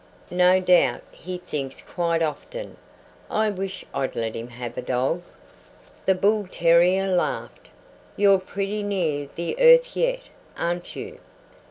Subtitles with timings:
[0.33, 2.75] "No doubt he thinks quite often,
[3.29, 5.21] 'I wish I'd let him have a dog.'"
[6.07, 7.69] The bull terrier laughed.
[8.17, 10.21] "You're pretty near the earth yet,
[10.57, 11.19] aren't you?"